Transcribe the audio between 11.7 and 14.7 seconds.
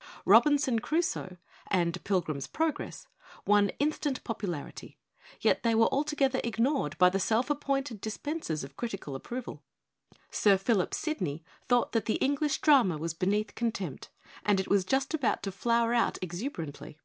that the English drama was beneath contempt; and it